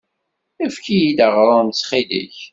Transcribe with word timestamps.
Efk-iyi-d 0.65 1.19
aɣrum 1.25 1.69
ttxil-k. 1.71 2.37